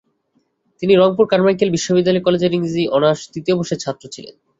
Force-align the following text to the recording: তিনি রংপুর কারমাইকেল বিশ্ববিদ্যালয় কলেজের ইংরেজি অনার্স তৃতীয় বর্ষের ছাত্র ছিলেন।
তিনি 0.81 0.93
রংপুর 0.95 1.25
কারমাইকেল 1.27 1.69
বিশ্ববিদ্যালয় 1.71 2.25
কলেজের 2.25 2.55
ইংরেজি 2.57 2.83
অনার্স 2.95 3.21
তৃতীয় 3.33 3.55
বর্ষের 3.57 3.81
ছাত্র 3.83 4.03
ছিলেন। 4.15 4.35